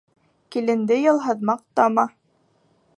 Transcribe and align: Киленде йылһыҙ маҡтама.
Киленде 0.55 0.97
йылһыҙ 1.03 1.47
маҡтама. 1.51 2.09